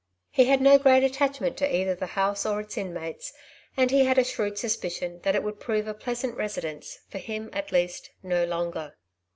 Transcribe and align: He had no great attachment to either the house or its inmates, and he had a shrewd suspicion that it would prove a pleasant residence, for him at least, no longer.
He 0.31 0.45
had 0.45 0.61
no 0.61 0.79
great 0.79 1.03
attachment 1.03 1.57
to 1.57 1.75
either 1.77 1.93
the 1.93 2.07
house 2.17 2.43
or 2.43 2.59
its 2.59 2.75
inmates, 2.75 3.33
and 3.77 3.91
he 3.91 4.03
had 4.05 4.17
a 4.17 4.23
shrewd 4.23 4.57
suspicion 4.57 5.19
that 5.21 5.35
it 5.35 5.43
would 5.43 5.59
prove 5.59 5.87
a 5.87 5.93
pleasant 5.93 6.35
residence, 6.35 7.01
for 7.07 7.19
him 7.19 7.51
at 7.53 7.71
least, 7.71 8.09
no 8.23 8.43
longer. 8.43 8.95